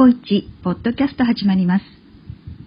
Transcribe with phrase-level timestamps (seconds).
[0.00, 1.84] 小一ポッドキャスト始まります。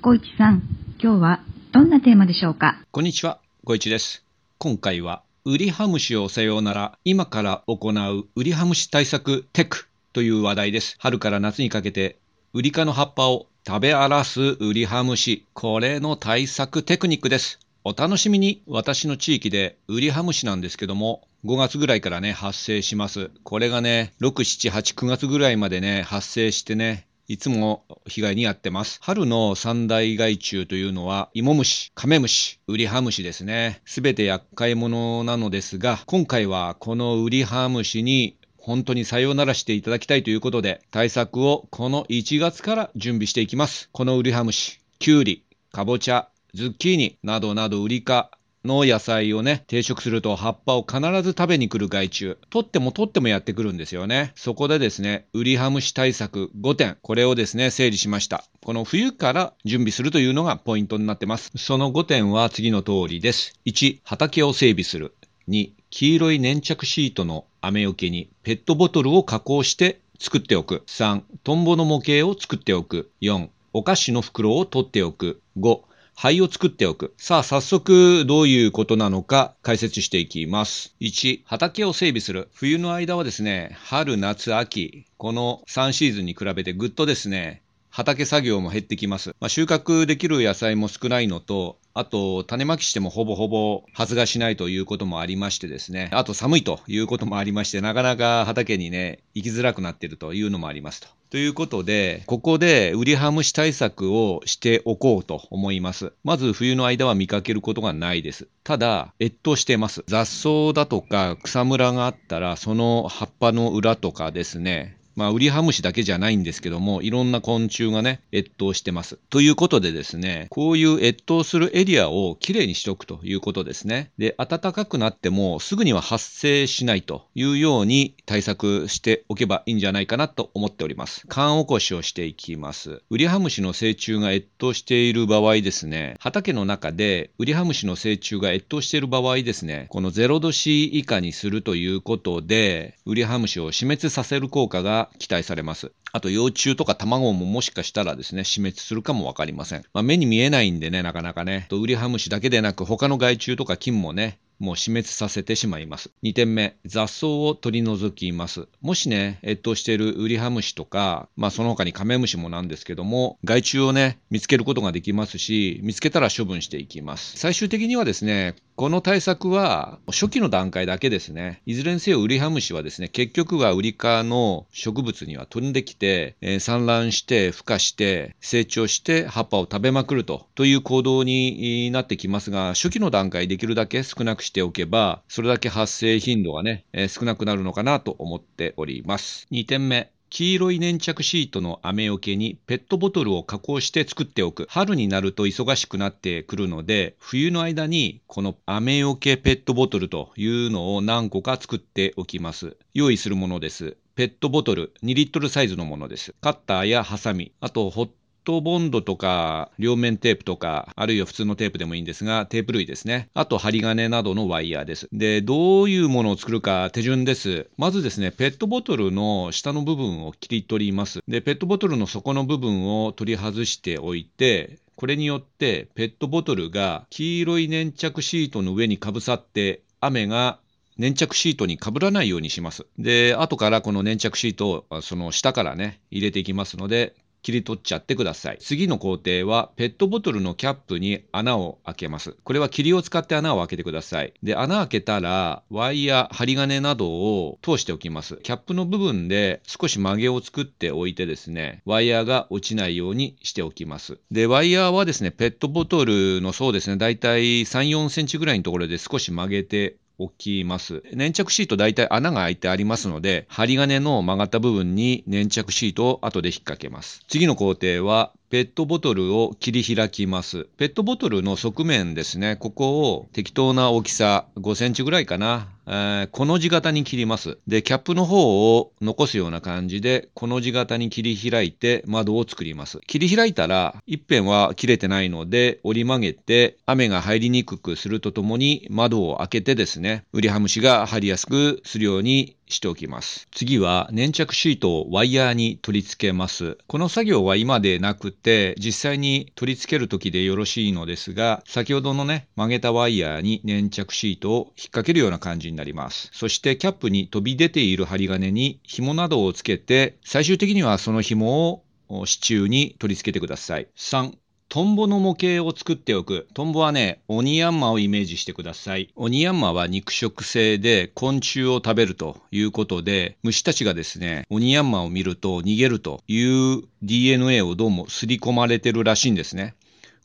[0.02, 0.64] 小一さん、
[1.02, 1.40] 今日は
[1.72, 2.84] どんなテーマでしょうか？
[2.92, 4.26] こんにちは、ごいちです。
[4.58, 10.98] 今回は、ウリハムシをさようなら、今から行うウリハムシ対策テクという話題です。
[11.00, 12.20] 春から夏にかけて、
[12.52, 17.60] ウリ科の葉っぱを食べ荒らすウリハムシ、これの対策テクニックです。
[17.86, 23.32] お楽しみに私の地域でウリハムシなんですけども、5月ぐらいからね、発生します。
[23.46, 29.00] これがね、6、7、8、9月ぐらいまでね、発生してね、いつも被害に遭ってます。
[29.02, 33.82] 春の三大害虫というのは、芋虫、カメムシ、ウリハムシですね。
[33.86, 43.88] すべて厄介者なのですが、今回はこのウリハムシに本当にさようならしていただきたいということで、対策をこの1月から準備していきます。
[43.94, 48.30] このウリハムシ、キュウリ、かぼちゃ、ズッキーニなどなどウリ科
[48.64, 52.38] の野菜をね、定食すると葉っぱを必ず食べに来る害虫。
[52.50, 54.32] 取っても取ってもやってくるんですよね。
[54.36, 56.98] そこでですね、ウリハムシ対策5点。
[57.02, 58.44] これをですね、整理しました。
[58.64, 61.52] この冬から準備するというのがポイントになってます。
[61.56, 63.60] その5点は次の通りです。
[63.66, 65.16] 1、畑を整備する。
[65.48, 70.84] 2、黄色い粘着シートの雨よけにペットボトルを加工して作っておく。
[70.86, 73.10] 3、トンボの模型を作っておく。
[73.22, 75.42] 4、お菓子の袋を取っておく。
[75.58, 75.82] 5、
[76.16, 77.14] 灰を作っておく。
[77.18, 80.96] さあ、早速どういうことなのか解説していきます。
[81.02, 82.50] 1、畑を整備する。
[82.54, 89.36] 冬の間はですね、春、夏、秋、この3シーズンに比べてぐっとですね、畑作業も減ってきます。
[89.42, 101.08] まあ、収穫できる野菜も少ないのと、あと、種まきしてもほぼほぼ発芽しないということもありましてですね、あと寒いということもありまして、なかなか畑にね、行きづらくなっているというのもありますと。
[101.32, 106.12] ということで、ここでウリハムシ対策をしておこうと思います。
[106.26, 108.50] まず冬の間は見かけることがないです。
[108.66, 110.04] ただ、越冬してます。
[110.08, 119.20] 雑草だとか草むらがあったら、その葉っぱの裏とかですね、まあ、ウリハムシだけじゃないんですけども、いろんな昆虫がね、越冬してます。
[119.30, 124.10] ということでですね、こういう越冬するエリアをきれいにしておくということですね。
[124.18, 131.24] で、暖かくなってもすぐには発生しないというように対策しておけばいいんじゃないかなと思っております。
[131.28, 133.04] 缶起こしをしていきます。
[133.12, 145.92] ウリハムシの成虫が越冬している場合ですね、畑の中でウリハムシの成虫が越冬している場合ですね、この0度 C 以下にするということで、ウリハムシを死滅させる効果が期待されます。
[146.12, 149.84] あと幼虫とか卵ももしかしたらですね、死滅するかもわかりません。
[149.94, 151.66] まあ、目に見えないんでね、なかなかね。
[151.70, 156.12] とウリハムシだけでなく他の害虫とか菌もね、もう死滅させてしまいます。
[156.22, 158.68] 2点目、雑草を取り除きます。
[158.80, 167.40] もしね、越冬しているウリハムシとか、まあその他にカメムシもなんですけども、害虫をね、見つけることができますし、見つけたら処分していきます。
[167.40, 171.62] 最終的にはですね、この対策は初期の段階だけですね。
[171.66, 189.48] いずれにせよウリハムシはですね、結局はウリ科の植物には飛んできて、えー産卵して、孵化して、成長して葉っぱを食べまくると、という行動になってきますが、初期の段階できるだけ少なくしてしておけば、それだけ発生頻度がね、えー少なくなるのかなと思っております。
[189.50, 190.12] 2点目。
[190.30, 194.66] 黄色い粘着シートの雨よけにペットボトルを加工して作っておく。
[194.70, 202.76] 春になると忙しくなってくるので、冬の間にこの雨よけペットボトルというのを何個か作っておきます。
[202.94, 203.98] 用意するものです。
[204.16, 206.34] ペットボトル2リットルサイズのものです。
[206.42, 208.10] カッターやハサミ、あとホッ
[208.44, 213.30] トボンドとか両面テープとか、あるいは普通のテープでもいいんですが、テープ類ですね。
[213.34, 215.08] あと針金などのワイヤーです。
[215.12, 217.70] で、どういうものを作るか手順です。
[217.78, 221.20] まずですね、ペットボトルの下の部分を切り取ります。
[221.28, 230.60] で、ペットボトルの底の部分を取り外しておいて、これによってペットボトルが黄色い粘着シートの上にかぶさって雨が
[230.98, 232.86] 粘着シートに被らないようにします。
[233.00, 238.58] で、後からこの粘着シートをその下からね、入れていきますので、切り取っちゃってください。
[238.60, 242.36] 次の工程は、ペットボトルのキャップに穴を開けます。
[242.44, 244.34] これは霧を使って穴を開けてください。
[244.44, 248.38] で、穴開けたら、ワイヤー、針金などを通しておきます。
[248.44, 254.20] キャップの部分で少し曲げを作っておいてですね、ワイヤーが落ちないようにしておきます。
[254.32, 261.04] で、ワイヤーはですね、ペットボトルのそうですね、だいたい3、4センチぐらいのところで少し曲げて置きます。
[261.14, 267.24] 粘着シート大体穴が開いてありますので、針金の曲がった部分に粘着シートを後で引っ掛けます。
[267.28, 270.68] 次の工程は、ペットボトルを切り開きます。
[270.78, 277.58] ペットボトルの側面ですね、ここを適当な大きさ、5センチぐらいかな、えー、この字型に切ります。
[277.68, 283.02] で、キャップの方を残すような感じで、この字型に切り開いて窓を作ります。
[283.08, 293.48] 切り開いたら、一辺は切れてないので、折り曲げて、雨が入りにくくするとともに、窓を開けてですね、ウリハムシが入りやすくするようにしておきます。
[293.52, 296.78] 次は粘着シートをワイヤーに取り付けます。
[296.88, 306.30] この作業は今でなくて、実際に取り付ける時でよろしいのですが、先ほどのね、曲げたワイヤーに粘着シートを引っ掛けるような感じになります。
[306.32, 313.88] そしてキャップに飛び出ている針金に紐などをつけて、最終的にはその紐を支柱に取り付けてください。
[313.98, 314.36] 3、
[314.70, 316.48] トンボの模型を作っておく。
[316.54, 319.10] トンボはね、オニヤンマをイメージしてください。
[319.16, 329.74] オニヤンマは肉食性で昆虫を食べるということで、虫たちがですね、オニヤンマを見ると逃げるという DNA をどうも刷り込まれてるらしいんですね。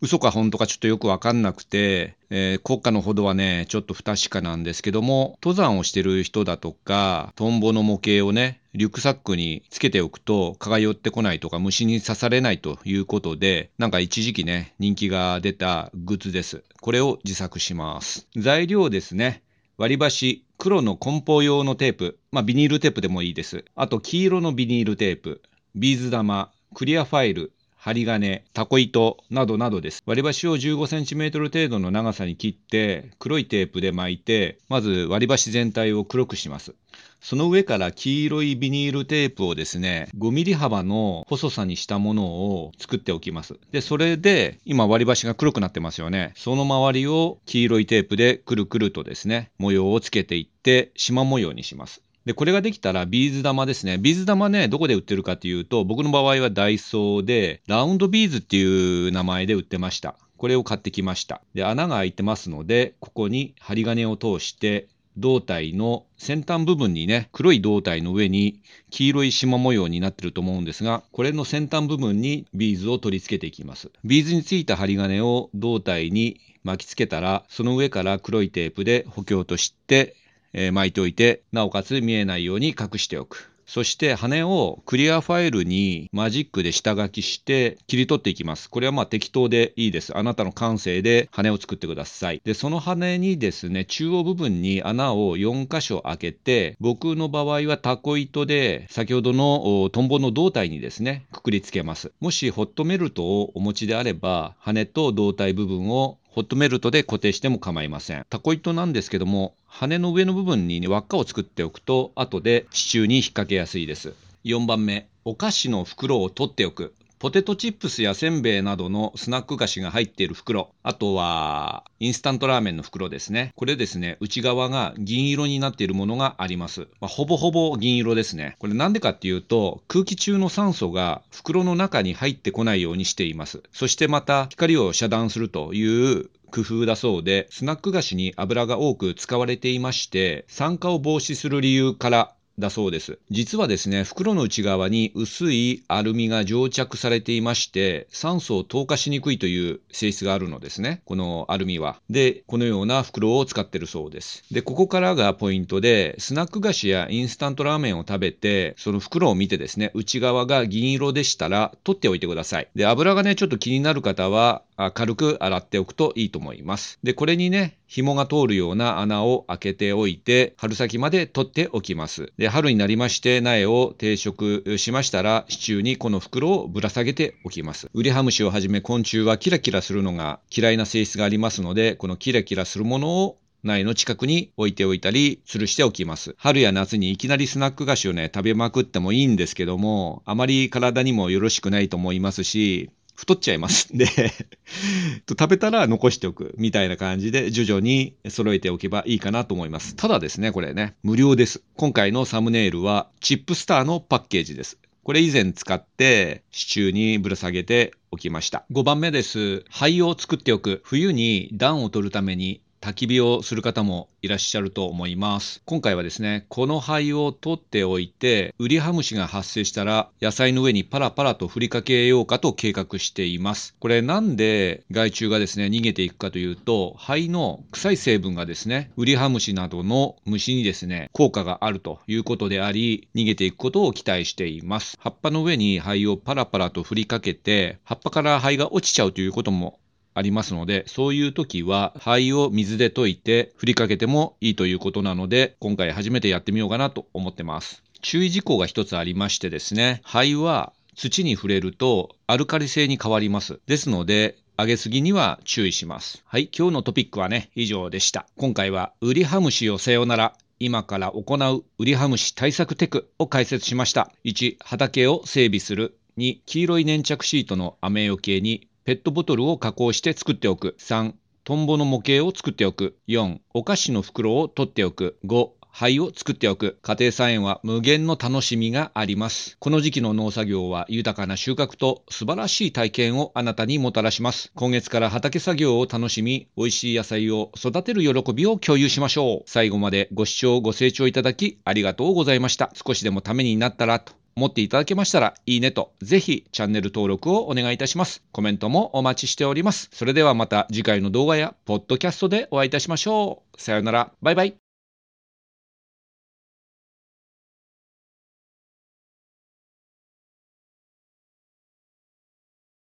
[0.03, 16.63] 嘘か本当かちょっとよくわかんなくて、えー、国家のほどはね、ちょっと不確かなんですけども、登山をしてる人だとか、トンボの模型をね、リュックサックにつけておくと、蚊が寄ってこないとか、虫に刺されないということで、なんか一時期ね、人気が出たグッズです。
[16.83, 18.27] これを自作します。
[18.37, 19.43] 材料ですね。
[19.79, 23.65] 割り箸、黒の梱包用のテープ、まあビニールテープでもいいです。
[23.75, 25.43] あと黄色のビニールテープ、
[25.75, 27.53] ビーズ玉、クリアファイル、
[27.87, 30.03] 針金、タコ糸などなどです。
[30.07, 36.75] 割り箸を15センチメートル程度の長さに切って、黒いテープで巻いて、まず割り箸全体を黒くします。
[37.21, 43.55] その上から黄色いビニールテープをですね、5ミリ幅の細さにしたものを作っておきます。
[43.71, 46.33] で、それで、今割り箸が黒くなってますよね。
[46.35, 52.03] その周りを黄色いテープでくるくるとですね、模様をつけていって、縞模様にします。
[52.27, 53.99] で、これができたらビーズ玉ですね。
[53.99, 60.17] ビーズ玉ね、どこで売ってるかっていうと、僕の場合はダイソーで、ラウンドビーズっていう名前で売ってました。
[60.37, 61.41] これを買ってきました。
[61.55, 73.91] で、穴が開いてますので、ここに針金を通して、胴体の先端部分にね、黒い胴体の上に黄色い縞模様になってると思うんですが、これの先端部分にビーズを取り付けていきます。
[74.05, 80.17] ビーズについた針金を胴体に巻きつけたら、その上から黒いテープで補強として、
[80.57, 83.53] えー、巻いておいて、なおかつ見えないように隠しておく。
[83.67, 88.71] そして羽をクリアファイルにマジックで下書きして切り取っていきます。
[88.71, 90.17] これはまあ適当でいいです。
[90.17, 92.41] あなたの感性で羽を作ってください。
[92.45, 102.13] で、その羽にですね、中央部分に穴を4箇所開けて、僕の場合はタコ糸で先ほどのトンボの胴体にですね、くくりつけます。
[102.21, 108.27] もしホットメルトをお持ちであれば、羽と胴体部分をホットメルトで固定しても構いません。
[108.29, 114.13] タコ糸なんですけども、羽の上の部分に、ね、輪っかを作っておくと、後で地中に引っ掛けやすいです。
[114.45, 116.93] 4番目、お菓子の袋を取っておく。
[117.19, 123.55] ポテトチップスやせんべいなどのスナック菓子が入っている袋、あとはインスタントラーメンの袋ですね。
[123.57, 126.89] これですね、内側が銀色になっているものがあります。
[127.01, 128.57] まあ、ほぼほぼ銀色ですね。
[128.59, 133.63] これなんでかっていうと、空気中の酸素が袋の中に入ってこないようにしています。
[133.73, 143.19] そしてまた光を遮断するという工夫だそうで、スナック菓子に油が多く使われていまして、酸化を防止する理由からだそうです。
[143.31, 151.03] 実はですね、袋の内側に薄いアルミが蒸着されていまして、酸素を透過しにくいという性質があるのですね。
[151.05, 152.01] このアルミは。
[152.09, 154.45] で、このような袋を使っているそうです。
[154.51, 162.69] で、ここからがポイントで、スナック菓子やインスタントラーメンを食べて、その袋を見てですね、内側が銀色でしたら、取っておいてください。
[162.75, 164.63] で、油がね、ちょっと気になる方は、
[164.95, 166.99] 軽く洗っておくといいと思います。
[167.03, 172.33] で、これにね、紐が通るような穴を開けておいて、春先まで取っておきます。
[172.37, 177.89] で、春になりまして苗を定食しましたら、支柱にこの袋をぶら下げておきます。
[177.95, 186.35] ウリハムシをはじめ昆虫はキラキラするのが嫌いな性質がありますので、このキラキラするものを苗の近くに置いておいたり、吊るしておきます。
[186.39, 194.07] 春や夏にいきなりスナック菓子をね、食べまくってもいいんですけども、あまり体にもよろしくないと思いますし、太っちゃいますん で
[195.29, 199.97] 食べたら残しておくみたいな感じで徐々に揃えておけばいいかなと思います。
[199.97, 201.63] ただですね、これね、無料です。
[201.77, 204.79] 今回のサムネイルはチップスターのパッケージです。
[205.03, 208.67] これ以前使って支柱にぶら下げておきました。
[208.73, 209.65] 5番目です。
[209.69, 210.81] 灰を作っておく。
[210.85, 215.61] 冬に暖を取るために焚き火をする方もいらっしゃると思います。
[215.65, 223.75] 今回はですね、この灰を取っておいて、ウリハムシが発生したら野菜の上にパラパラと振りかけようかと計画しています。
[223.81, 234.97] これなんで害虫がですね、逃げていくかというと、灰の臭い成分がですね、ウリハムシなどの虫にですね、効果があるということであり、逃げていくことを期待しています。
[235.01, 239.81] 葉っぱの上に灰をパラパラと振りかけて、葉っぱから灰が落ちちゃうということも
[240.17, 247.83] ありますので、そういう時は灰を水で溶いて振りかけてもいいということなので、今回初めてやってみようかなと思ってます。
[248.01, 253.61] 注意事項が一つありましてですね、灰は土に触れるとアルカリ性に変わります。
[253.67, 256.23] ですので、上げすぎには注意します。
[256.25, 258.27] はい、今日のトピックはね、以上でした。
[258.39, 264.11] 今回は、ウリハムシをさよなら、今から行うウリハムシ対策テクを解説しました。
[264.25, 265.99] 1、畑を整備する。
[266.17, 270.77] 2、黄色い粘着シートの雨よけにペットボトルを加工して作っておく。
[270.79, 272.97] 3、トンボの模型を作っておく。
[273.09, 275.19] 4、お菓子の袋を取っておく。
[275.25, 276.79] 5、灰を作っておく。
[276.83, 279.57] 家庭菜園は無限の楽しみがあります。
[279.59, 284.53] この時期の農作業は豊かな収穫と素晴らしい体験をあなたにもたらします。
[284.55, 289.51] 今月から畑作業を楽しみ、美味しい野菜を育てる喜びを共有しましょう。
[289.51, 292.71] 最後までご視聴ご清聴いただきありがとうございました。
[292.73, 298.23] 少しでもためになったらと思っていただけましたら、いいねと、ぜひチャンネル登録をお願いいたします。
[298.33, 299.89] コメントもお待ちしております。
[299.93, 303.61] それではまた次回の動画やポッドキャストでお会いいたしましょう。
[303.61, 304.13] さようなら。
[304.21, 304.66] バイバイ。